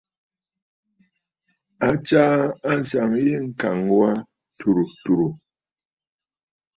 [1.87, 2.37] A tsaa
[2.71, 4.09] àŋsaŋ yî ŋ̀kàŋ wà
[4.57, 5.31] tùrə̀ tùrə̀.